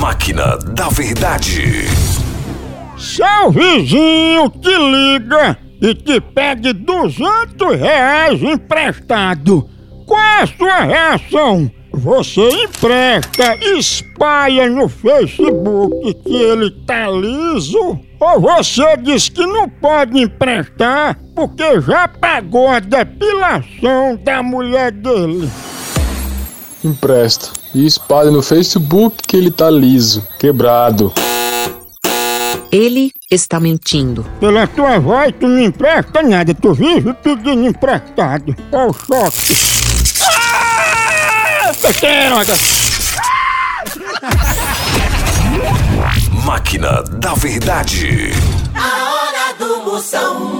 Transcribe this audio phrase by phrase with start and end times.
[0.00, 1.84] Máquina da Verdade.
[2.96, 9.68] Seu vizinho te liga e te pede 200 reais emprestado.
[10.06, 11.70] Qual é a sua reação?
[11.92, 18.00] Você empresta, espalha no Facebook que ele tá liso?
[18.18, 25.50] Ou você diz que não pode emprestar porque já pagou a depilação da mulher dele?
[26.82, 27.59] Empresta.
[27.74, 31.12] E espalha no Facebook que ele tá liso, quebrado.
[32.72, 34.24] Ele está mentindo.
[34.38, 36.54] Pela tua voz, tu não empresta nada.
[36.54, 38.54] Tu vive pedindo emprestado.
[38.70, 39.54] Qual o choque?
[40.22, 40.50] Ah!
[46.44, 48.32] Máquina da Verdade.
[48.74, 50.59] A hora do Moção.